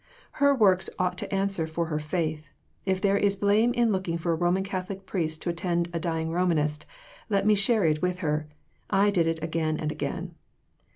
Her 0.41 0.55
works 0.55 0.89
ought 0.97 1.15
to 1.19 1.31
answer 1.31 1.67
for 1.67 1.85
her 1.85 1.99
faith. 1.99 2.49
If 2.87 2.99
there 2.99 3.17
is 3.19 3.35
blame 3.35 3.71
in 3.73 3.91
looking 3.91 4.17
for 4.17 4.31
a 4.31 4.35
Roman 4.35 4.63
Catholic 4.63 5.05
priest 5.05 5.43
to 5.43 5.51
attend 5.51 5.89
a 5.93 5.99
dying 5.99 6.31
Romanist, 6.31 6.87
let 7.29 7.45
me 7.45 7.53
share 7.53 7.83
it 7.85 8.01
with 8.01 8.17
her 8.25 8.47
I 8.89 9.11
did 9.11 9.27
it 9.27 9.43
again 9.43 9.77
and 9.77 9.91
again." 9.91 10.33